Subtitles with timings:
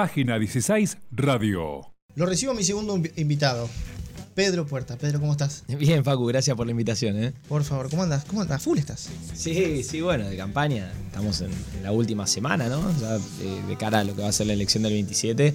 [0.00, 1.90] Página 16 Radio.
[2.16, 3.66] Lo recibo a mi segundo invi- invitado,
[4.34, 4.98] Pedro Puerta.
[4.98, 5.64] Pedro, ¿cómo estás?
[5.68, 7.16] Bien, Facu, gracias por la invitación.
[7.16, 7.32] ¿eh?
[7.48, 8.26] Por favor, ¿cómo andas?
[8.26, 8.62] ¿Cómo andas?
[8.62, 9.08] ¿Full estás?
[9.32, 10.92] Sí, sí, bueno, de campaña.
[11.06, 12.82] Estamos en, en la última semana, ¿no?
[13.00, 15.54] Ya de, de cara a lo que va a ser la elección del 27.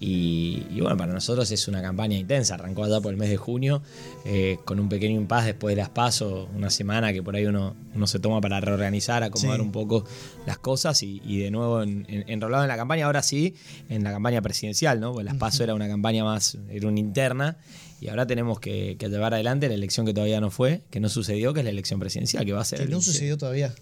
[0.00, 2.54] Y, y bueno, para nosotros es una campaña intensa.
[2.54, 3.82] Arrancó allá por el mes de junio,
[4.24, 7.74] eh, con un pequeño impas después de las pasos, una semana que por ahí uno,
[7.94, 9.62] uno se toma para reorganizar, acomodar Sí.
[9.62, 10.04] un poco
[10.46, 13.06] las cosas y, y de nuevo en- en- enrolado en la campaña.
[13.06, 13.54] Ahora sí,
[13.88, 15.12] en la campaña presidencial, ¿no?
[15.12, 17.58] Porque las pasos era una campaña más, era una interna.
[18.00, 21.08] Y ahora tenemos que, que llevar adelante la elección que todavía no fue, que no
[21.08, 22.78] sucedió, que es la elección presidencial, que va a ser.
[22.78, 23.12] Que el no 27.
[23.18, 23.74] sucedió todavía.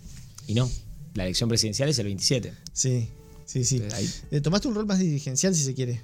[0.46, 0.70] Y no,
[1.12, 2.54] la elección presidencial es el 27.
[2.72, 3.10] Sí,
[3.46, 3.78] sí, sí.
[3.78, 3.88] Eh,
[4.32, 6.00] ahí- tomaste un rol más dirigencial, si se quiere.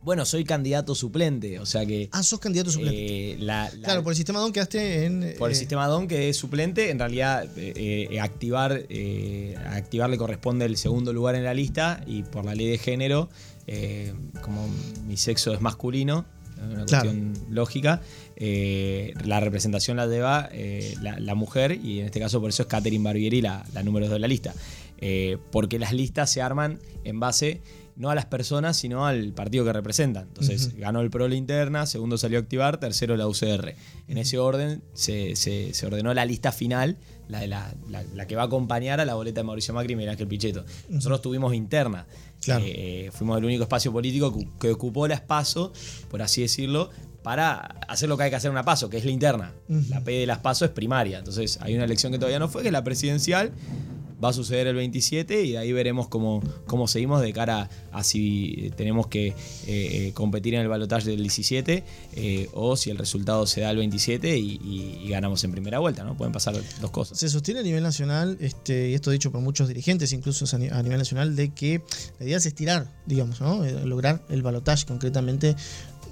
[0.00, 2.08] Bueno, soy candidato suplente, o sea que.
[2.12, 3.32] Ah, sos candidato suplente.
[3.32, 5.34] eh, la- la- claro, por el sistema DON quedaste en...
[5.38, 8.72] por el eh, sistema DON que es suplente, en realidad eh, activar,
[9.66, 12.78] a activar le corresponde el segundo lugar en la lista y por la ley de
[12.78, 13.28] género,
[14.40, 14.66] como
[15.06, 16.24] mi sexo es masculino,
[16.58, 17.10] una Claro.
[17.10, 18.00] cuestión lógica,
[18.38, 20.48] la representación la lleva
[21.02, 24.06] la, la mujer y en este caso por eso es Catherine Barbieri la, la número
[24.06, 24.54] 2 de la lista.
[25.00, 27.62] Eh, porque las listas se arman en base
[27.96, 30.28] no a las personas, sino al partido que representan.
[30.28, 33.74] Entonces, ganó el PRO la interna, segundo salió a activar, tercero la UCR.
[34.06, 36.96] En ese orden se, se- se ordenó la lista final,
[37.26, 39.94] la, de la, la- la que va a acompañar a la boleta de Mauricio Macri
[39.94, 40.64] y Miguel Ángel Pichetto.
[40.88, 42.06] Nosotros tuvimos interna.
[42.40, 42.62] Claro.
[42.68, 45.72] Eh, fuimos el único espacio político que, ocupó la espacio,
[46.08, 46.90] por así decirlo,
[47.24, 47.56] para
[47.88, 49.54] hacer lo que hay que hacer en una paso, que es la interna.
[49.88, 51.18] La P de las paso es primaria.
[51.18, 53.50] Entonces, hay una elección que todavía no fue, que es la presidencial
[54.22, 58.02] va a suceder el 27 y de ahí veremos cómo, cómo seguimos de cara a
[58.02, 59.34] si tenemos que eh,
[59.66, 63.76] eh, competir en el balotaje del 17 eh, o si el resultado se da el
[63.76, 66.16] 27 y, y- y ganamos en primera vuelta, ¿no?
[66.16, 67.18] Pueden pasar dos cosas.
[67.18, 70.68] Se sostiene a nivel nacional, este, y esto dicho por muchos dirigentes, incluso a ni-
[70.68, 71.80] a nivel nacional, de que
[72.18, 73.64] la idea es estirar, digamos, ¿no?
[73.84, 75.54] Lograr el balotaje concretamente.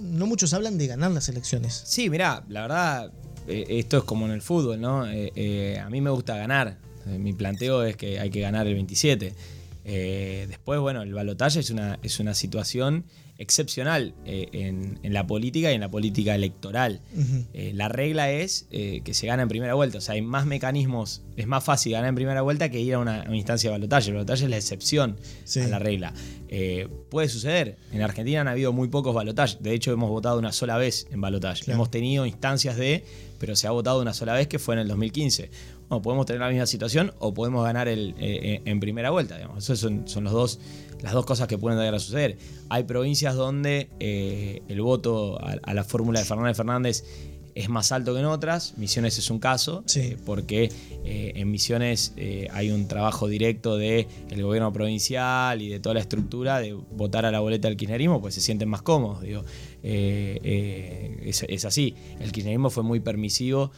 [0.01, 1.83] No muchos hablan de ganar las elecciones.
[1.87, 3.13] Sí, mirá, la verdad,
[3.49, 5.07] esto es como en el fútbol, ¿no?
[5.09, 6.79] Eh, eh, a mí me gusta ganar.
[7.07, 9.35] Eh, mi planteo es que hay que ganar el 27.
[9.89, 13.05] Eh, después, bueno, el balotaje es una, es una situación
[13.39, 17.03] excepcional eh, en, en la política y en la política electoral.
[17.53, 19.99] Eh, la regla es eh, que se gana en primera vuelta.
[19.99, 22.99] O sea, hay más mecanismos, es más fácil ganar en primera vuelta que ir a
[22.99, 24.09] una, a una instancia de balotaje.
[24.09, 25.61] El balotaje es la excepción Sí.
[25.61, 26.15] a la regla.
[27.11, 27.77] Puede suceder.
[27.93, 29.63] En Argentina han habido muy pocos balotajes.
[29.63, 31.65] De hecho, hemos votado una sola vez en balotaje.
[31.65, 31.77] Claro.
[31.77, 33.05] Hemos tenido instancias de,
[33.39, 35.51] pero se ha votado una sola vez que fue en el 2015.
[35.89, 39.37] Bueno, podemos tener la misma situación o podemos ganar el, eh, en primera vuelta.
[39.37, 39.63] Digamos.
[39.63, 40.59] Esas son, son los dos,
[41.03, 42.39] las dos cosas que pueden llegar a suceder.
[42.69, 47.05] Hay provincias donde eh, el voto a, a la fórmula de Fernández Fernández
[47.57, 48.75] es más alto que en otras.
[48.77, 50.01] Misiones es un caso, Sí.
[50.01, 50.71] eh, porque
[51.05, 54.07] eh, en Misiones eh, hay un trabajo directo del
[54.43, 58.35] gobierno provincial y de toda la estructura de votar a la boleta del kirchnerismo, pues
[58.35, 59.23] se sienten más cómodos.
[59.23, 59.43] Digo.
[59.83, 61.95] Es, es así.
[62.21, 63.71] El kirchnerismo fue muy permisivo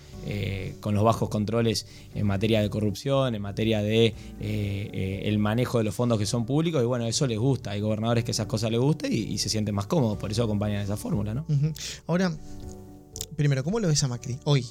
[0.81, 5.95] con los bajos controles en materia de corrupción, en materia de el manejo de los
[5.95, 7.73] fondos que son públicos, y bueno, eso les gusta.
[7.73, 10.43] Hay gobernadores que esas cosas les gustan y, y se sienten más cómodos, por eso
[10.43, 11.45] acompañan esa fórmula, ¿no?
[12.07, 12.35] Ahora,
[13.37, 14.65] primero, ¿cómo lo ves a Macri hoy,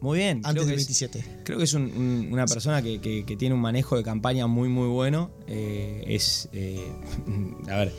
[0.00, 0.40] Muy bien.
[0.44, 1.24] antes del que es- 27?
[1.44, 4.46] Creo que es un- un- una persona que, que- que tiene un manejo de campaña
[4.46, 5.30] muy, muy bueno.
[5.46, 6.84] Eh, es, eh,
[7.70, 7.92] a ver,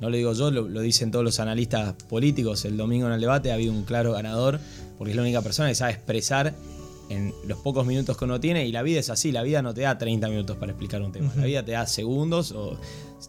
[0.00, 2.64] no lo digo yo, lo, lo dicen todos los analistas políticos.
[2.64, 4.60] El domingo en el debate ha habido un claro ganador,
[4.98, 6.54] porque es la única persona que sabe expresar
[7.10, 8.66] en los pocos minutos que uno tiene.
[8.66, 11.12] Y la vida es así, la vida no te da 30 minutos para explicar un
[11.12, 11.32] tema.
[11.36, 12.78] La vida te da segundos o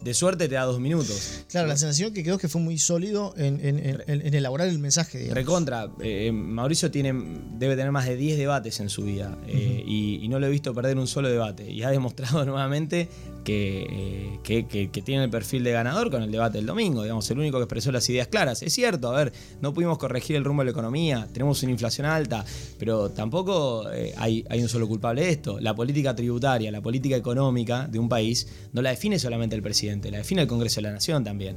[0.02, 1.44] de suerte te da dos minutos.
[1.48, 4.68] Claro, la sensación que quedó es que fue muy sólido en, en- en- en elaborar
[4.68, 5.36] el mensaje, digamos.
[5.36, 7.12] Recontra, eh, Mauricio tiene,
[7.58, 10.50] debe tener más de 10 debates en su vida eh, y, y no lo he
[10.50, 11.70] visto perder un solo debate.
[11.70, 13.08] Y ha demostrado nuevamente
[13.44, 17.02] que, eh, que- que- que tiene el perfil de ganador con el debate del domingo.
[17.02, 18.62] Digamos, el único que expresó las ideas claras.
[18.62, 22.06] Es cierto, a ver, no pudimos corregir el rumbo de la economía, tenemos una inflación
[22.06, 22.44] alta,
[22.78, 23.86] pero tampoco
[24.16, 25.60] hay, hay un solo culpable de esto.
[25.60, 29.85] La política tributaria, la política económica de un país no la define solamente el presidente,
[29.86, 31.56] la define el Congreso de la Nación también.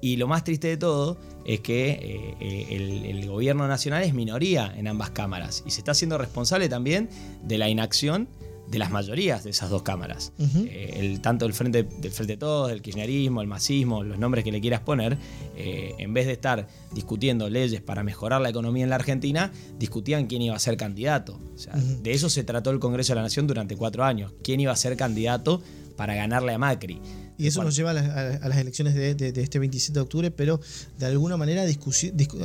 [0.00, 4.14] Y lo más triste de todo es que eh, eh, el, el gobierno nacional es
[4.14, 7.08] minoría en ambas cámaras y se está haciendo responsable también
[7.44, 8.28] de la inacción
[8.68, 10.32] de las mayorías de esas dos cámaras.
[10.38, 14.44] Eh, el, tanto el frente del Frente de Todos, el kirchnerismo, el masismo, los nombres
[14.44, 15.16] que le quieras poner,
[15.56, 20.26] eh, en vez de estar discutiendo leyes para mejorar la economía en la Argentina, discutían
[20.26, 21.38] quién iba a ser candidato.
[21.54, 24.32] O sea, De eso se trató el Congreso de la Nación durante cuatro años.
[24.42, 25.62] ¿Quién iba a ser candidato
[25.96, 27.00] para ganarle a Macri?
[27.38, 29.92] Y eso nos lleva a, las- a- a las elecciones de, de- de este 27
[29.92, 30.58] de octubre, pero
[30.98, 32.38] de alguna manera discusi- discu-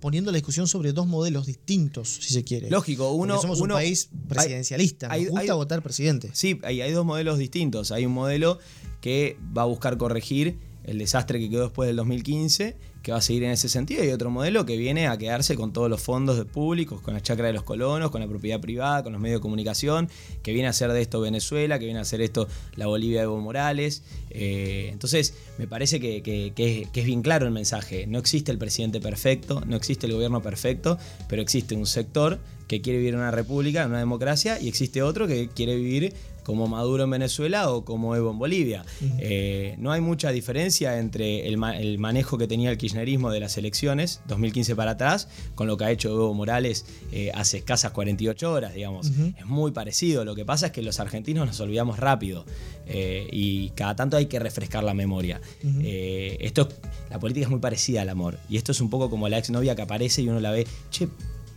[0.00, 2.70] poniendo la discusión sobre dos modelos distintos, si se quiere.
[2.70, 6.30] Lógico, uno- Porque somos uno- un país presidencialista, hay- nos gusta hay- votar presidente.
[6.32, 7.92] Sí, hay, hay dos modelos distintos.
[7.92, 8.58] Hay un modelo
[9.00, 13.22] que va a buscar corregir el desastre que quedó después del 2015, que va a
[13.22, 16.44] seguir en ese sentido, y otro modelo que viene a quedarse con todos los fondos
[16.46, 19.42] públicos, con la chacra de los colonos, con la propiedad privada, con los medios de
[19.42, 20.08] comunicación,
[20.42, 23.24] que viene a hacer de esto Venezuela, que viene a hacer esto la Bolivia de
[23.24, 24.02] Evo Morales.
[24.30, 28.06] Eh, entonces, me parece que, que, es, bien claro el mensaje.
[28.06, 30.98] No existe el presidente perfecto, no existe el gobierno perfecto,
[31.28, 32.38] pero existe un sector
[32.68, 36.14] que quiere vivir en una república, en una democracia, y existe otro que quiere vivir
[36.42, 38.84] como Maduro en Venezuela o como Evo en Bolivia.
[39.18, 41.58] Eh, no hay mucha diferencia entre el,
[41.98, 45.90] manejo que tenía el kirchnerismo de las elecciones, 2015 para atrás, con lo que ha
[45.90, 49.10] hecho Evo Morales eh, hace escasas 48 horas, digamos.
[49.38, 50.24] Es muy parecido.
[50.24, 52.44] Lo que pasa es que los argentinos nos olvidamos rápido
[52.86, 55.40] eh, y cada tanto hay que refrescar la memoria.
[55.62, 56.68] esto,
[57.10, 59.74] la política es muy parecida al amor y esto es un poco como la exnovia
[59.74, 61.08] que aparece y uno la ve, che,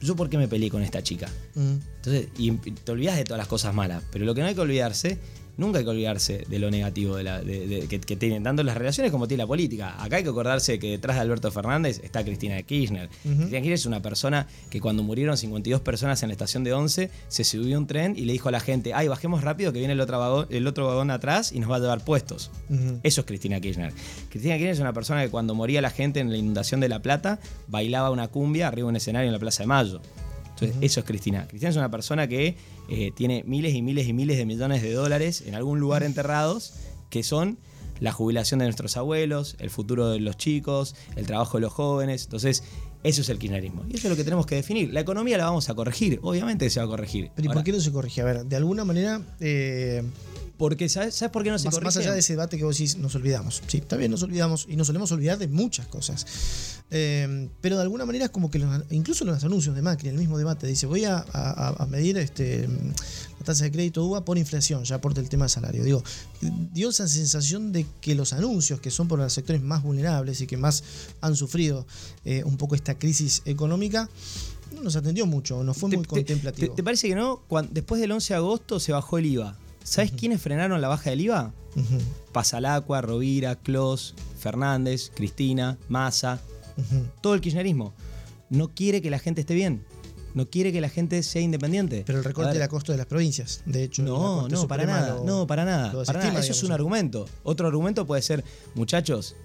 [0.03, 1.29] ¿yo por qué me peleé con esta chica?
[1.55, 1.75] Mm.
[1.97, 4.61] Entonces, y te olvidas de todas las cosas malas, pero lo que no hay que
[4.61, 5.17] olvidarse
[5.57, 9.43] nunca hay que olvidarse de lo negativo de que, tienen tanto las relaciones como tiene
[9.43, 10.01] la política.
[10.01, 13.09] Acá hay que acordarse que detrás de Alberto Fernández está Cristina Kirchner.
[13.09, 17.09] Cristina Kirchner es una persona que cuando murieron 52 personas en la estación de 11,
[17.27, 19.79] se subió a un tren y le dijo a la gente, ay, bajemos rápido que
[19.79, 22.51] viene el otro vagón, el otro vagón atrás y nos va a llevar puestos.
[23.03, 23.93] Eso es Cristina Kirchner.
[24.29, 27.01] Cristina Kirchner es una persona que cuando moría la gente en la inundación de La
[27.01, 30.01] Plata, bailaba una cumbia arriba de un escenario en la Plaza de Mayo.
[30.65, 31.47] Entonces, eso es Cristina.
[31.47, 32.55] Cristina es una persona que
[32.89, 36.73] eh, tiene miles y miles y miles de millones de dólares en algún lugar enterrados
[37.09, 37.57] que son
[37.99, 42.25] la jubilación de nuestros abuelos, el futuro de los chicos, el trabajo de los jóvenes.
[42.25, 42.63] Entonces,
[43.03, 43.83] eso es el kirchnerismo.
[43.87, 44.93] Y eso es lo que tenemos que definir.
[44.93, 47.31] La economía la vamos a corregir, obviamente se va a corregir.
[47.35, 48.21] Pero ¿y por qué no se corrige?
[48.21, 49.21] A ver, de alguna manera...
[49.39, 50.03] Eh,
[50.63, 51.81] porque, ¿sabes, por qué no se más?
[51.81, 53.61] Más allá de ese debate que vos decís, nos olvidamos.
[53.67, 56.25] Sí, está bien, nos olvidamos y nos solemos olvidar de muchas cosas.
[56.89, 60.37] Eh, pero de alguna manera es como que incluso los anuncios de Macri, el mismo
[60.37, 61.25] debate, dice, voy a,
[61.89, 65.83] medir este, la tasa de crédito UBA por inflación, ya aporta el tema del salario.
[65.83, 66.01] Digo,
[66.71, 70.47] dio esa sensación de que los anuncios, que son por los sectores más vulnerables y
[70.47, 70.81] que más
[71.19, 71.85] han sufrido
[72.23, 74.09] eh, un poco esta crisis económica,
[74.73, 76.73] no nos atendió mucho, no fue muy contemplativo.
[76.73, 77.41] Te, parece que no?
[77.69, 79.57] después del 11 de agosto se bajó el IVA.
[79.83, 81.53] ¿Sabes quiénes frenaron la baja del IVA?
[82.31, 86.39] Pasalacua, Rovira, Clos, Fernández, Cristina, Massa.
[87.21, 87.93] Todo el kirchnerismo.
[88.49, 89.85] No quiere que la gente esté bien.
[90.33, 92.03] No quiere que la gente sea independiente.
[92.05, 94.01] Pero el recorte de costo de las provincias, de hecho.
[94.01, 95.93] No, no, para nada, no, para nada.
[96.39, 97.27] Eso es un argumento.
[97.43, 98.43] Otro argumento puede ser,
[98.73, 99.35] muchachos,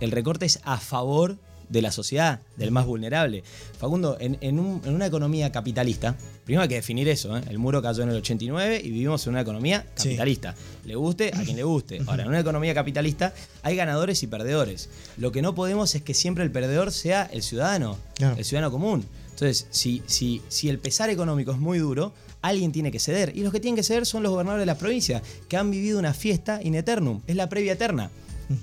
[0.00, 1.38] el recorte es a favor
[1.68, 3.42] de la sociedad, del más vulnerable.
[3.78, 7.42] Facundo, en, una economía capitalista, primero hay que definir eso, ¿eh?
[7.48, 10.54] el muro cayó en el 89 y vivimos en una economía capitalista.
[10.84, 12.00] Le guste a quien le guste.
[12.06, 14.88] Ahora, en una economía capitalista hay ganadores y perdedores.
[15.16, 17.98] Lo que no podemos es que siempre el perdedor sea el ciudadano,
[18.36, 19.04] el ciudadano común.
[19.30, 23.36] Entonces, si, si, si el pesar económico es muy duro, alguien tiene que ceder.
[23.36, 25.98] Y los que tienen que ceder son los gobernadores de la provincia, que han vivido
[25.98, 28.10] una fiesta in eternum, es la previa eterna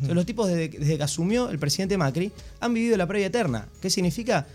[0.08, 3.68] los tipos desde, que asumió el presidente Macri han vivido la previa eterna.
[3.82, 4.48] ¿Qué significa?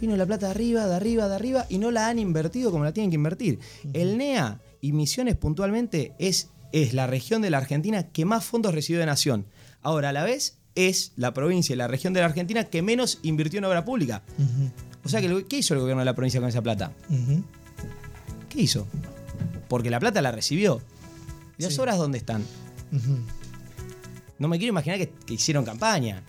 [0.00, 2.84] Vino la plata de arriba, de arriba, de arriba y no la han invertido como
[2.84, 3.58] la tienen que invertir.
[3.92, 8.74] El NEA y Misiones puntualmente es, es la región de la Argentina que más fondos
[8.74, 9.46] recibió de nación.
[9.82, 13.18] Ahora, a la vez, es la provincia y la región de la Argentina que menos
[13.22, 14.22] invirtió en obra pública.
[15.04, 16.92] O sea, ¿qué hizo el gobierno de la provincia con esa plata?
[18.48, 18.86] ¿Qué hizo?
[19.68, 20.80] Porque la plata la recibió.
[21.58, 22.44] ¿Y las obras dónde están?
[24.38, 26.22] No me quiero imaginar que, hicieron campaña,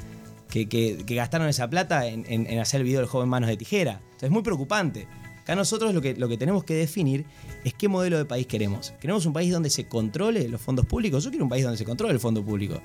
[0.50, 4.02] que, gastaron esa plata en, hacer el video del joven Manos de Tijera.
[4.22, 5.08] es muy preocupante.
[5.50, 7.26] Acá nosotros lo que, lo que tenemos que definir
[7.64, 8.94] es qué modelo de país queremos.
[9.00, 11.24] ¿Queremos un país donde se controle los fondos públicos?
[11.24, 12.80] Yo quiero un país donde se controle el fondo público.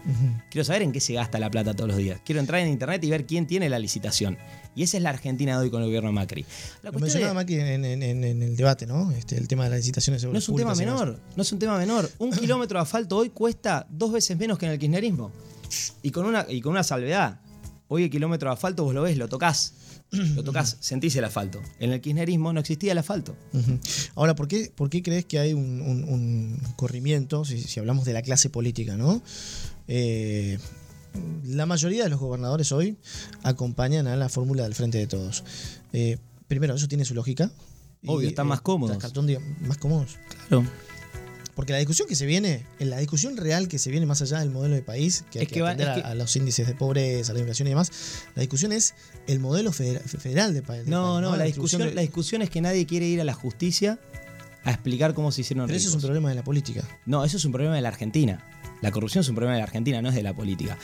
[0.50, 2.23] Quiero saber en qué se gasta la plata todos los días.
[2.25, 4.38] Quiero entrar en internet y ver quién tiene la licitación.
[4.75, 6.47] Y esa es la Argentina de hoy con el gobierno de Macri.
[6.83, 9.11] La Lo mencionaba Macri en, el debate, ¿no?
[9.11, 11.76] Este, el tema de las licitaciones No es un tema menor, no es un tema
[11.76, 12.11] menor.
[12.16, 15.30] Un kilómetro de asfalto hoy cuesta dos veces menos que en el kirchnerismo.
[16.00, 17.42] Y con una, y con una salvedad.
[17.88, 19.75] Hoy el kilómetro de asfalto vos lo ves, lo tocas
[20.35, 21.61] lo tocas, sentís el asfalto.
[21.78, 23.37] En el kirchnerismo no existía el asfalto.
[24.14, 28.50] Ahora, ¿por qué, ¿por qué crees que hay un, corrimiento, si, hablamos de la clase
[28.50, 29.23] política, ¿no?
[29.88, 30.59] Eh,
[31.44, 32.97] la mayoría de los gobernadores hoy
[33.42, 35.44] acompañan a la fórmula del frente de todos.
[35.92, 36.18] Eh,
[36.49, 37.50] primero, eso tiene su lógica.
[38.06, 38.99] Obvio, están más cómodos.
[39.62, 40.16] más cómodos.
[40.49, 40.64] Claro.
[41.54, 44.40] Porque la discusión que se viene, en la discusión real que se viene más allá
[44.40, 47.68] del modelo de país, que hay que, atender a, los índices de pobreza, la inflación
[47.68, 47.90] y demás,
[48.34, 48.94] la discusión es
[49.26, 50.87] el modelo federal de país.
[50.87, 54.00] No, no, la, discusión, la discusión es que nadie quiere ir a la justicia
[54.64, 56.82] a explicar cómo se hicieron Pero eso es un problema de la política.
[57.06, 58.42] No, eso es un problema de la Argentina.
[58.80, 60.76] La corrupción es un problema de la Argentina, no es de la política.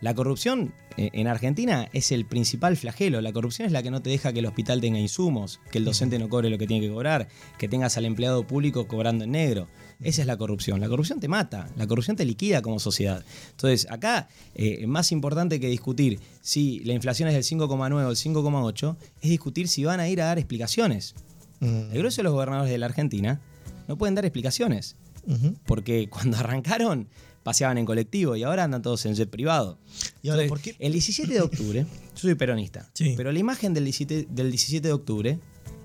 [0.00, 3.20] La corrupción eh, en Argentina es el principal flagelo.
[3.20, 5.84] La corrupción es la que no te deja que el hospital tenga insumos, que el
[5.84, 9.32] docente no cobre lo que tiene que cobrar, que tengas al empleado público cobrando en
[9.32, 9.68] negro.
[10.02, 10.80] Esa es la corrupción.
[10.80, 13.24] La corrupción te mata, la corrupción te liquida como sociedad.
[13.52, 18.16] Entonces, acá, eh, más importante que discutir si la inflación es del 5,9 o el
[18.16, 21.14] 5,8, es discutir si van a ir a dar explicaciones.
[21.60, 21.90] Mm.
[21.92, 23.40] El grueso de los gobernadores de la Argentina
[23.88, 24.96] no pueden dar explicaciones.
[25.64, 27.08] Porque cuando arrancaron
[27.46, 29.78] paseaban en colectivo y ahora andan todos en jet privado.
[30.20, 30.84] ¿Y ahora Entonces, por qué?
[30.84, 33.14] El 17 de octubre, yo soy peronista, Sí.
[33.16, 35.38] pero la imagen del 17, del 17 de octubre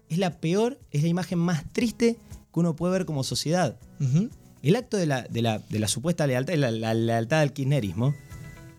[0.10, 2.18] es la peor, es la imagen más triste
[2.52, 3.78] que uno puede ver como sociedad.
[4.64, 8.16] El acto de la, de la- de la supuesta lealtad, la, la lealtad al kirchnerismo,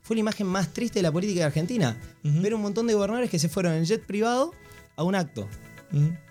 [0.02, 1.96] fue la imagen más triste de la política de Argentina.
[2.24, 2.42] Ujú.
[2.42, 4.52] Ver un montón de gobernadores que se fueron en jet privado
[4.96, 5.48] a un acto.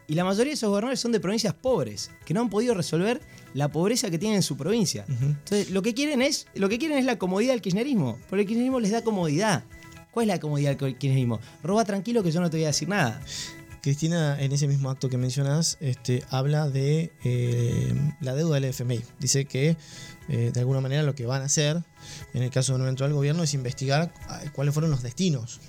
[0.08, 3.22] Y la mayoría de esos gobernadores son de provincias pobres, que no han podido resolver
[3.54, 5.06] la pobreza que tienen en su provincia.
[5.10, 8.48] Entonces, lo que quieren es, lo que quieren es la comodidad del kirchnerismo, porque el
[8.48, 9.64] kirchnerismo les da comodidad.
[10.12, 11.40] ¿Cuál es la comodidad del kirchnerismo?
[11.64, 13.22] Roba tranquilo que yo no te voy a decir nada.
[13.82, 19.02] Cristina, en ese mismo acto que mencionas, este, habla de eh, la deuda del FMI.
[19.20, 19.76] Dice que
[20.30, 21.82] eh, de alguna manera lo que van a hacer
[22.36, 25.60] en el caso de un eventual gobierno es investigar ah, cuáles fueron los destinos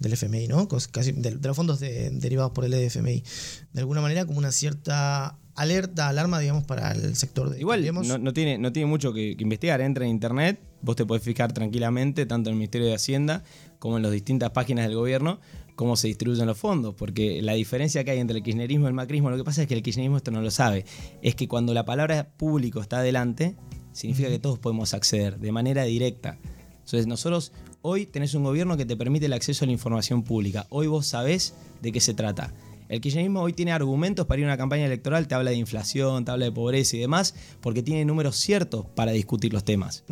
[0.00, 0.68] del FMI, ¿no?
[0.68, 3.24] Casi de, de los fondos de- derivados por el FMI.
[3.72, 7.60] De alguna manera como una cierta alerta, alarma, digamos, para el sector de...
[7.60, 9.80] Igual no, no tiene, no tiene mucho que, que investigar.
[9.80, 13.42] Entra en internet, vos te podés fijar tranquilamente, tanto en el Ministerio de Hacienda
[13.78, 15.40] como en las distintas páginas del gobierno,
[15.74, 16.94] cómo se distribuyen los fondos.
[16.94, 19.68] Porque la diferencia que hay entre el kirchnerismo y el macrismo, lo que pasa es
[19.68, 20.84] que el kirchnerismo esto no lo sabe.
[21.20, 23.56] Es que cuando la palabra público está adelante,
[23.92, 26.38] significa que todos podemos acceder de manera directa.
[26.84, 30.66] Entonces nosotros hoy tenés un gobierno que te permite el acceso a la información pública.
[30.70, 32.52] Hoy vos sabés de qué se trata.
[32.92, 36.26] El kirchnerismo hoy tiene argumentos para ir a una campaña electoral, te habla de inflación,
[36.26, 40.04] te habla de pobreza y demás, porque tiene números ciertos para discutir los temas.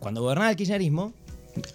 [0.00, 1.12] Cuando gobernaba el kirchnerismo,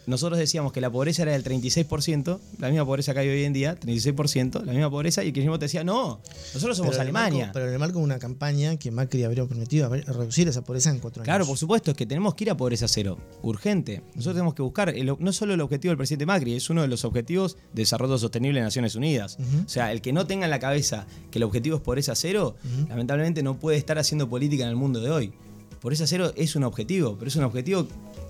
[0.07, 3.53] nosotros decíamos que la pobreza era del 36%, la misma pobreza que hay hoy en
[3.53, 6.21] día, 36%, la misma pobreza, y el kirchnerismo te decía, no,
[6.53, 7.45] nosotros somos Pero Alemania.
[7.45, 10.89] marco- pero en el marco de una campaña que Macri habría haber- reducir esa pobreza
[10.89, 11.25] en cuatro años.
[11.25, 14.01] Claro, por supuesto, es que tenemos que ir a pobreza cero, urgente.
[14.15, 16.87] Nosotros tenemos que buscar, el- no solo el objetivo del presidente Macri, es uno de
[16.87, 19.37] los objetivos de desarrollo sostenible de Naciones Unidas.
[19.65, 22.55] O sea, el que no tenga en la cabeza que el objetivo es pobreza cero,
[22.89, 25.33] lamentablemente no puede estar haciendo política en el mundo de hoy.
[25.81, 27.87] Pobreza cero es un objetivo, pero es un objetivo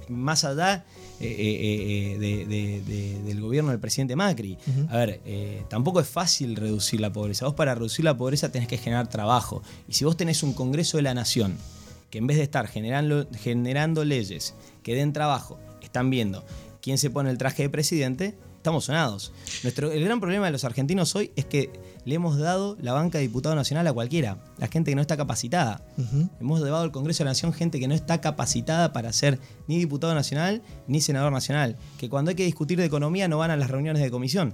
[0.10, 0.86] más allá
[1.20, 4.58] eh, eh, eh, de- de- de- del gobierno del presidente Macri.
[4.90, 7.46] A ver, eh, tampoco es fácil reducir la pobreza.
[7.46, 9.62] Vos para reducir la pobreza tenés que generar trabajo.
[9.88, 11.56] Y si vos tenés un Congreso de la Nación
[12.10, 16.44] que en vez de estar generando, generando leyes que den trabajo, están viendo
[16.82, 18.38] quién se pone el traje de presidente,
[18.70, 19.32] estamos sonados.
[19.64, 21.72] Nuestro, el gran problema de los argentinos hoy es que
[22.06, 25.18] le hemos dado la banca de diputado nacional a cualquiera, la gente que no está
[25.18, 25.82] capacitada.
[26.40, 29.78] Hemos llevado al Congreso de la Nación gente que no está capacitada para ser ni
[29.80, 33.58] diputado nacional ni senador nacional, que cuando hay que discutir de economía no van a
[33.58, 34.54] las reuniones de comisión.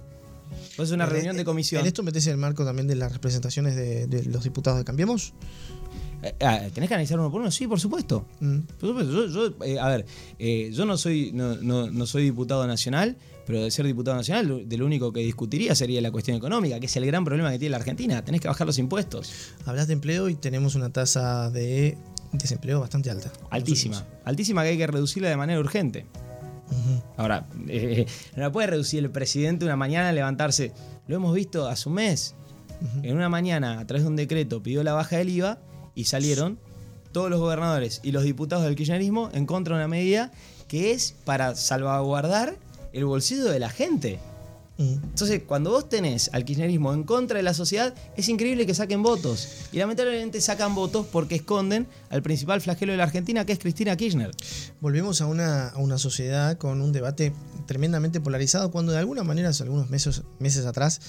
[0.77, 1.81] Pues una En- reunión de en- comisión.
[1.81, 4.85] ¿En esto metes en el marco también de las representaciones de, de los diputados de
[4.85, 5.33] Cambiemos?
[6.25, 7.51] Eh, ah, ¿Tenés que analizar uno por uno?
[7.51, 8.25] Sí, por supuesto.
[8.39, 8.59] Mm.
[8.79, 10.05] Por supuesto, yo, yo, eh, a ver,
[10.39, 13.15] eh, yo no soy, no, no- no soy diputado nacional,
[13.45, 16.87] pero de ser diputado nacional, de lo único que discutiría sería la cuestión económica, que
[16.87, 18.25] es el gran problema que tiene la Argentina.
[18.25, 19.31] Tenés que bajar los impuestos.
[19.65, 21.95] Hablas de empleo y tenemos una tasa de
[22.31, 23.31] desempleo bastante alta.
[23.51, 24.03] Altísima.
[24.23, 26.07] Altísima que hay que reducirla de manera urgente.
[27.17, 30.71] Ahora, eh, no la puede reducir el presidente una mañana levantarse.
[31.07, 32.33] Lo hemos visto hace un mes.
[33.03, 35.59] En una mañana, a través de un decreto, pidió la baja del IVA
[35.95, 36.59] y salieron
[37.11, 40.31] todos los gobernadores y los diputados del kirchnerismo en contra de una medida
[40.67, 42.57] que es para salvaguardar
[42.91, 44.19] el bolsillo de la gente.
[44.77, 44.93] Mm.
[45.03, 49.01] Entonces, cuando vos tenés al kirchnerismo en contra de la sociedad, es increíble que saquen
[49.01, 49.47] votos.
[49.71, 53.95] Y lamentablemente sacan votos porque esconden al principal flagelo de la Argentina, que es Cristina
[53.95, 54.31] Kirchner.
[54.81, 57.31] Volvemos a una, a una sociedad con un debate
[57.65, 60.99] tremendamente polarizado cuando de alguna manera hace algunos meses, meses atrás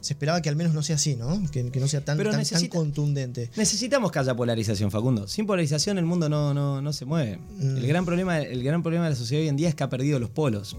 [0.00, 1.42] se esperaba que al menos no sea así, ¿no?
[1.50, 3.50] Que, que no sea tan, Pero tan, tan contundente.
[3.56, 5.26] Necesitamos que haya polarización, Facundo.
[5.28, 7.38] Sin polarización el mundo no, no, no se mueve.
[7.58, 7.76] Mm.
[7.76, 9.88] El, gran problema, el gran problema de la sociedad hoy en día es que ha
[9.88, 10.76] perdido los polos.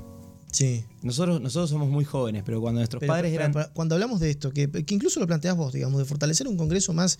[0.51, 0.83] Sí.
[1.01, 3.53] Nosotros, nosotros somos muy jóvenes, pero cuando nuestros Pero, padres pero, eran...
[3.53, 6.57] pero, cuando hablamos de esto, que, que incluso lo planteas vos, digamos, de fortalecer un
[6.57, 7.17] Congreso más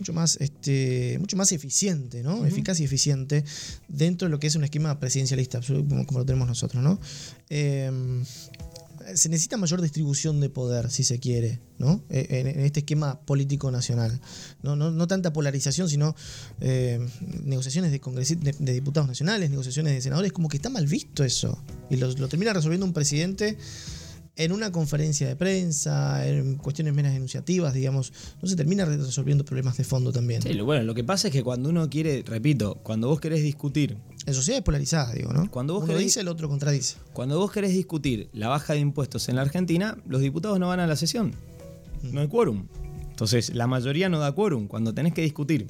[0.00, 2.46] mucho más este mucho más eficiente, ¿no?
[2.46, 3.44] Eficaz y eficiente
[3.86, 6.98] dentro de lo que es un esquema presidencialista, como, como lo tenemos nosotros, ¿no?
[7.50, 7.90] Eh,
[9.14, 12.02] se necesita mayor distribución de poder, si se quiere, ¿no?
[12.10, 14.20] Eh, En, este esquema político nacional.
[14.62, 16.14] No, no, no tanta polarización, sino
[16.60, 16.98] eh,
[17.44, 21.62] negociaciones de, de, de diputados nacionales, negociaciones de senadores, como que está mal visto eso.
[21.90, 23.56] Y lo, lo termina resolviendo un presidente
[24.36, 28.12] en una conferencia de prensa, en cuestiones menos enunciativas, digamos.
[28.40, 30.40] No se termina resolviendo problemas de fondo también.
[30.40, 33.42] Sí, lo, bueno, lo que pasa es que cuando uno quiere, repito, cuando vos querés
[33.42, 35.50] discutir En sociedades polarizadas, digo, ¿no?
[35.50, 36.96] Cuando vos Uno querés- dice, el otro contradice.
[37.12, 40.80] Cuando vos querés discutir la baja de impuestos en la Argentina, los diputados no van
[40.80, 41.32] a la sesión.
[42.02, 42.66] No hay quórum.
[43.08, 45.66] Entonces, la mayoría no da quórum cuando tenés que discutir.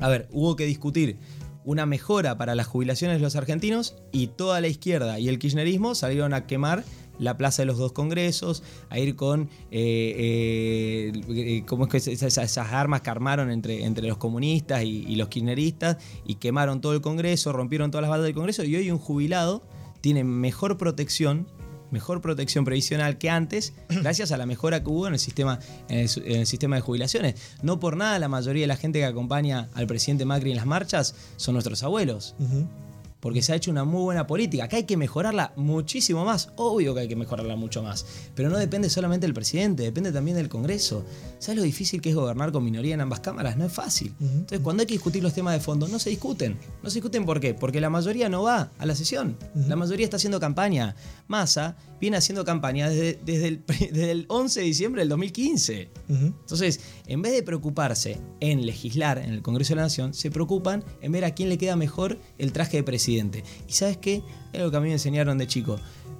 [0.00, 1.16] A ver, hubo que discutir
[1.64, 5.94] una mejora para las jubilaciones de los argentinos y toda la izquierda y el kirchnerismo
[5.94, 6.84] salieron a quemar
[7.18, 11.96] la plaza de los dos congresos, a ir con eh, eh, eh, ¿cómo es que
[11.98, 12.08] es?
[12.08, 16.80] esas, esas armas que armaron entre, entre los comunistas y, y los kirchneristas y quemaron
[16.80, 19.62] todo el congreso, rompieron todas las balas del congreso y hoy un jubilado
[20.00, 21.46] tiene mejor protección
[21.90, 26.00] mejor protección previsional que antes, gracias a la mejora que hubo en el sistema, en
[26.00, 27.36] el, su- en el sistema de jubilaciones.
[27.62, 30.66] No por nada la mayoría de la gente que acompaña al presidente Macri en las
[30.66, 32.34] marchas son nuestros abuelos.
[33.24, 34.64] Porque se ha hecho una muy buena política.
[34.64, 36.50] Acá hay que mejorarla muchísimo más.
[36.56, 38.04] Obvio que hay que mejorarla mucho más.
[38.34, 41.06] Pero no depende solamente del presidente, depende también del Congreso.
[41.38, 43.56] ¿Sabes lo difícil que es gobernar con minoría en ambas cámaras?
[43.56, 44.14] No es fácil.
[44.20, 46.58] Entonces, cuando hay que discutir los temas de fondo, no se discuten.
[46.82, 47.54] No se discuten ¿por qué?
[47.54, 49.38] Porque la mayoría no va a la sesión.
[49.54, 50.94] La mayoría está haciendo campaña.
[51.26, 55.88] Massa viene haciendo campaña desde, desde, el, desde el 11 de diciembre del 2015.
[56.10, 56.26] Ujú.
[56.26, 60.84] Entonces, en vez de preocuparse en legislar en el Congreso de la Nación, se preocupan
[61.00, 63.13] en ver a quién le queda mejor el traje de presidente.
[63.68, 64.22] ¿Y sabes qué?
[64.52, 65.78] Es algo que a mí me enseñaron de chico.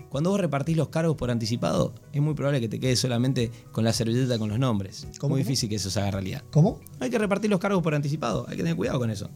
[0.09, 3.83] Cuando vos repartís los cargos por anticipado, es muy probable que te quedes solamente con
[3.83, 5.09] la servilleta con los nombres.
[5.19, 6.45] ¿Cómo, muy difícil que eso se haga realidad.
[6.53, 6.81] ¿Cómo?
[7.01, 9.29] Hay que repartir los cargos por anticipado, hay que tener cuidado con eso.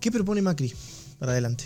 [0.00, 0.72] ¿Qué propone Macri
[1.18, 1.64] para adelante?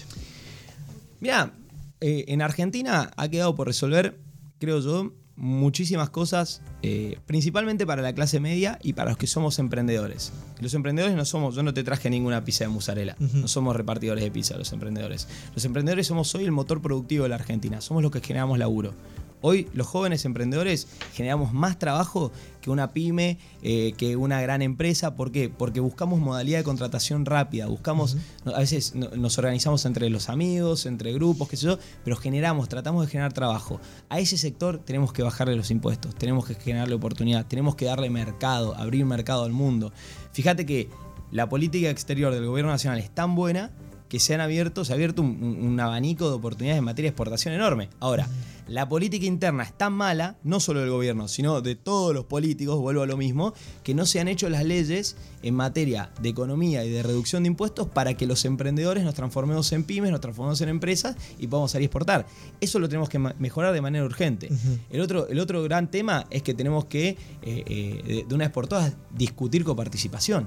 [1.21, 1.55] Mira,
[2.01, 4.19] en Argentina ha quedado por resolver,
[4.59, 9.61] creo yo, muchísimas cosas, eh, principalmente para la clase media y para los que somos
[9.61, 10.33] emprendedores.
[10.61, 14.25] Los emprendedores no somos, yo no te traje ninguna pizza de mozzarella, no somos repartidores
[14.25, 15.29] de pizza los emprendedores.
[15.55, 18.93] Los emprendedores somos hoy el motor productivo de la Argentina, somos los que generamos laburo.
[19.41, 25.15] Hoy los jóvenes emprendedores generamos más trabajo que una pyme, eh, que una gran empresa.
[25.15, 25.49] ¿Por qué?
[25.49, 27.67] Porque buscamos modalidad de contratación rápida.
[27.67, 32.17] Buscamos, a veces no- nos organizamos entre los amigos, entre grupos, qué sé yo, pero
[32.17, 33.81] generamos, tratamos de generar trabajo.
[34.09, 38.11] A ese sector tenemos que bajarle los impuestos, tenemos que generarle oportunidad, tenemos que darle
[38.11, 39.93] mercado, abrir mercado al mundo.
[40.33, 40.89] Fíjate que
[41.31, 43.71] la política exterior del gobierno nacional es tan buena
[44.09, 47.55] que se han abierto, se ha abierto un, abanico de oportunidades en materia de exportación
[47.55, 47.91] enorme.
[48.01, 48.29] Ahora,
[48.67, 52.79] la política interna es tan mala, no solo del gobierno, sino de todos los políticos,
[52.79, 56.85] vuelvo a lo mismo, que no se han hecho las leyes en materia de economía
[56.85, 60.61] y de reducción de impuestos para que los emprendedores nos transformemos en pymes, nos transformemos
[60.61, 62.27] en empresas y podamos salir a exportar.
[62.61, 64.51] Eso lo tenemos que mejorar de manera urgente.
[64.91, 68.45] el, otro, el otro gran tema es que tenemos que, eh, eh, de, de una
[68.45, 70.47] vez por todas, discutir coparticipación.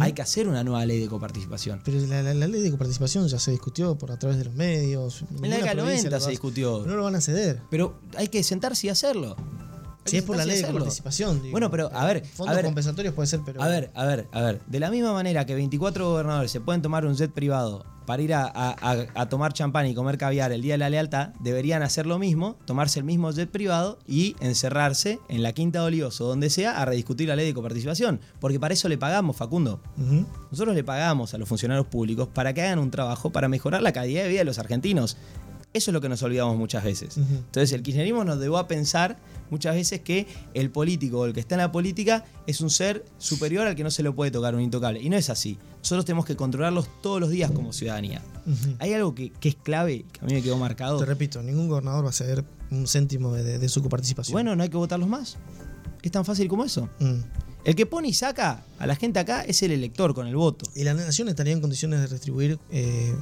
[0.00, 1.80] Hay que hacer una nueva ley de coparticipación.
[1.84, 4.54] Pero la, la- la ley de coparticipación ya se discutió por a través de los
[4.54, 5.22] medios.
[5.22, 6.84] En la década del provincia 90 lo se discutió.
[6.86, 7.60] No lo van a ceder.
[7.70, 9.36] Pero hay que sentarse y hacerlo.
[9.38, 11.42] Hay Si es por la ley de coparticipación.
[11.42, 11.52] digo.
[11.52, 12.64] Bueno, pero, a ver, Fondos a ver.
[12.64, 13.62] compensatorios puede ser, pero.
[13.62, 14.60] A ver, a ver, a ver.
[14.66, 18.32] De la misma manera que 24 gobernadores se pueden tomar un jet privado para ir
[18.34, 21.82] a, a- a- a tomar champán y comer caviar el día de la lealtad, deberían
[21.82, 26.20] hacer lo mismo, tomarse el mismo jet privado y encerrarse en la Quinta de Olivos
[26.20, 28.20] o donde sea a rediscutir la ley de coparticipación.
[28.40, 29.80] Porque para eso le pagamos, Facundo.
[30.50, 33.92] Nosotros le pagamos a los funcionarios públicos para que hagan un trabajo para mejorar la
[33.92, 35.16] calidad de vida de los argentinos.
[35.76, 37.16] Eso es lo que nos olvidamos muchas veces.
[37.18, 39.18] Entonces el kirchnerismo nos debo a pensar
[39.50, 43.04] muchas veces que el político o el que está en la política es un ser
[43.18, 45.00] superior al que no se lo puede tocar, un intocable.
[45.02, 45.58] Y no es así.
[45.80, 48.22] Nosotros tenemos que controlarlos todos los días como ciudadanía.
[48.78, 50.98] Hay algo que, que es clave, que a mí me quedó marcado.
[50.98, 54.32] Te repito, ningún gobernador va a ceder un céntimo de, de- de su coparticipación.
[54.32, 55.36] Bueno, no hay que votarlos más.
[56.02, 56.88] Es tan fácil como eso.
[57.00, 57.14] Mm.
[57.66, 60.70] El que pone y saca a la gente acá es el elector con el voto.
[60.76, 63.12] ¿Y la nación estaría en condiciones de retribuir eh,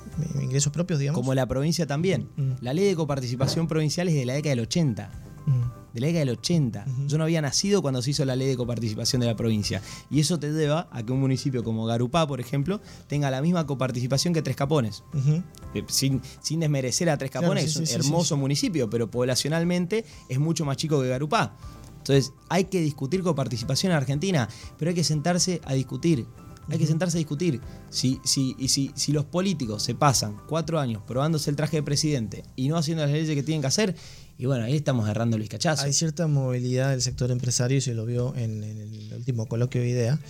[0.43, 1.19] ingresos propios, digamos?
[1.19, 2.29] Como la provincia también.
[2.37, 2.53] Mm.
[2.61, 5.11] La ley de coparticipación provincial es de la década del 80.
[5.47, 5.95] Mm.
[5.95, 6.85] De la década del 80.
[7.07, 9.81] Yo no había nacido cuando se hizo la ley de coparticipación de la provincia.
[10.11, 13.67] Y eso te deba a que un municipio como Garupá, por ejemplo, tenga la misma
[13.67, 15.05] coparticipación que Tres Capones.
[15.73, 18.91] Eh, Sin, sin desmerecer a Tres Claro, Capones, sí, es un sí, sí, hermoso municipio,
[18.91, 21.57] pero poblacionalmente es mucho más chico que Garupá.
[22.05, 24.47] Entonces, hay que discutir coparticipación en Argentina,
[24.79, 26.27] pero hay que sentarse a discutir.
[26.69, 27.63] Hay que sentarse a discutir.
[27.89, 31.83] Si, si, y si, si los políticos se pasan cuatro años probándose el traje de
[31.83, 33.97] presidente y no haciendo las leyes que tienen que hacer,
[34.37, 35.85] y bueno, ahí estamos agarrando el vizcachazo.
[35.85, 39.81] Hay cierta movilidad del sector empresario y se lo vio en, en el último coloquio
[39.81, 40.21] de idea.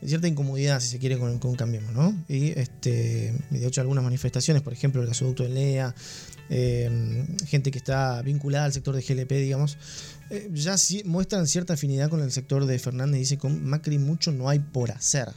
[0.00, 2.14] Hay cierta incomodidad, si se quiere, con, con Cambiemos, ¿no?
[2.28, 5.94] Y este, de hecho, algunas manifestaciones, por ejemplo, el gasoducto de LEA,
[6.48, 9.78] eh, gente que está vinculada al sector de GLP, digamos,
[10.30, 13.20] eh, ya sí muestran cierta afinidad con el sector de Fernández.
[13.20, 15.28] Dice: con Macri mucho no hay por hacer.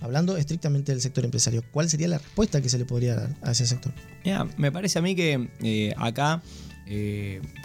[0.00, 3.52] Hablando estrictamente del sector empresario, ¿cuál sería la respuesta que se le podría dar a
[3.52, 3.92] ese sector?
[4.24, 6.42] Mira, me parece a mí que eh, acá,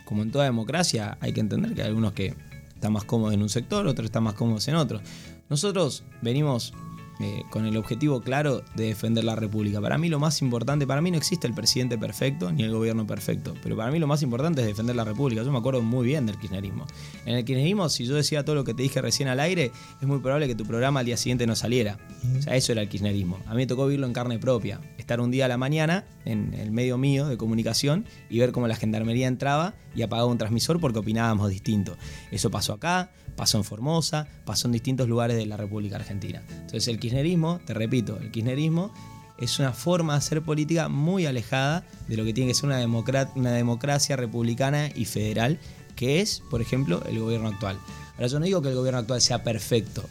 [0.06, 2.36] como en toda democracia, hay que entender que hay algunos que
[2.76, 5.02] están más cómodos en un sector, otros están más cómodos en otro.
[5.50, 6.74] Nosotros venimos
[7.20, 9.82] eh, con el objetivo claro de defender la República.
[9.82, 13.08] Para mí lo más importante, para mí no existe el presidente perfecto ni el gobierno
[13.08, 15.44] perfecto, pero para mí lo más importante es defender la República.
[15.44, 16.86] Yo me acuerdo muy bien del kirchnerismo.
[17.26, 20.08] En el kirchnerismo, si yo decía todo lo que te dije recién al aire, es
[20.08, 21.98] muy probable que tu programa al día siguiente no saliera.
[22.38, 23.40] O sea, eso era el kirchnerismo.
[23.48, 26.54] A mí me tocó vivirlo en carne propia, estar un día a la mañana en
[26.54, 30.80] el medio mío de comunicación y ver cómo la gendarmería entraba y apagaba un transmisor
[30.80, 31.98] porque opinábamos distinto.
[32.32, 36.44] Eso pasó acá, pasó en Formosa, pasó en distintos lugares de la República Argentina.
[36.50, 38.92] Entonces el kirchnerismo, te repito, el kirchnerismo
[39.38, 43.52] es una forma de hacer política muy alejada de lo que tiene que ser una
[43.54, 45.60] democracia republicana y federal,
[45.96, 47.80] que es, por ejemplo, el gobierno actual.
[48.16, 50.04] Ahora yo no digo que el gobierno actual sea perfecto,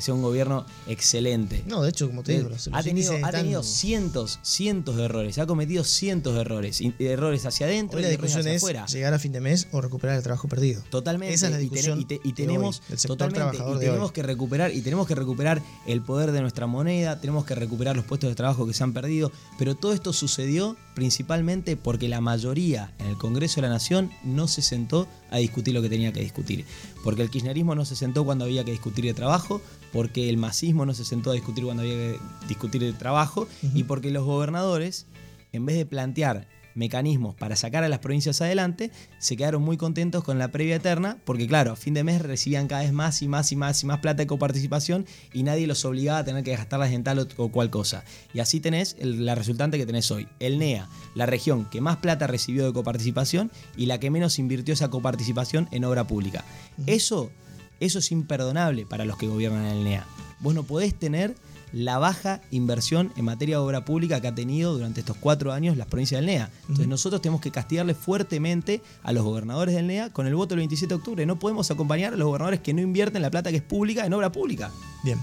[0.00, 1.62] que sea un gobierno excelente.
[1.66, 5.46] No, de hecho, como te digo, ha, tenido, ha tenido, cientos, cientos de errores, ha
[5.46, 9.40] cometido cientos de errores, errores hacia adentro y la discusión es llegar a fin de
[9.40, 10.82] mes o recuperar el trabajo perdido.
[10.88, 11.34] Totalmente.
[11.34, 15.62] Esa es la discusión y, tenemos totalmente, y tenemos que recuperar y tenemos que recuperar
[15.86, 18.94] el poder de nuestra moneda, tenemos que recuperar los puestos de trabajo que se han
[18.94, 24.10] perdido, pero todo esto sucedió principalmente porque la mayoría en el Congreso de la Nación
[24.24, 26.64] no se sentó a discutir lo que tenía que discutir,
[27.04, 29.60] porque el kirchnerismo no se sentó cuando había que discutir de trabajo,
[29.92, 33.84] porque el masismo no se sentó a discutir cuando había que discutir de trabajo y
[33.84, 35.06] porque los gobernadores,
[35.52, 40.24] en vez de plantear mecanismos para sacar a las provincias adelante, se quedaron muy contentos
[40.24, 43.28] con la previa eterna, porque claro, a fin de mes recibían cada vez más y
[43.28, 46.52] más y más y más plata de coparticipación y nadie los obligaba a tener que
[46.52, 48.04] gastarlas en tal o cual cosa.
[48.32, 50.28] Y así tenés la resultante que tenés hoy.
[50.38, 54.74] El NEA, la región que más plata recibió de coparticipación y la que menos invirtió
[54.74, 56.44] esa coparticipación en obra pública.
[56.86, 57.30] Eso
[57.80, 60.06] eso es imperdonable para los que gobiernan el NEA.
[60.40, 61.34] Vos no podés tener
[61.72, 65.76] la baja inversión en materia de obra pública que ha tenido durante estos cuatro años
[65.76, 66.50] las provincias del NEA.
[66.62, 70.58] Entonces nosotros tenemos que castigarle fuertemente a los gobernadores del NEA con el voto del
[70.60, 71.26] 27 de octubre.
[71.26, 74.12] No podemos acompañar a los gobernadores que no invierten la plata que es pública en
[74.12, 74.70] obra pública.
[75.04, 75.18] Bien.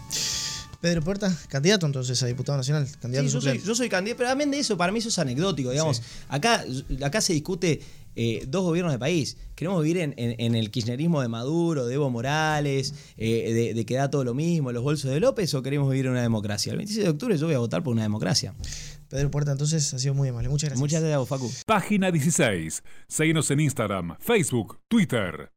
[0.79, 4.51] Pedro Puerta, candidato entonces a diputado nacional, candidato yo, soy, yo soy candidato, pero también
[4.51, 6.03] de eso, para mí eso es anecdótico, digamos.
[6.29, 6.63] Acá,
[7.03, 7.81] acá se discute
[8.19, 9.37] eh, dos gobiernos de país.
[9.53, 14.23] Queremos vivir en, el kirchnerismo de Maduro, de Evo Morales, eh, de, que da todo
[14.23, 16.71] lo mismo, los bolsos de López, o queremos vivir en una democracia.
[16.71, 18.55] El 26 de octubre yo voy a votar por una democracia.
[19.07, 20.49] Pedro Puerta, entonces ha sido muy amable.
[20.49, 20.79] Muchas gracias.
[20.79, 21.51] Muchas gracias, Facu.
[21.67, 22.83] Página 16.
[23.07, 25.51] Seguimos en Instagram, Facebook, Twitter.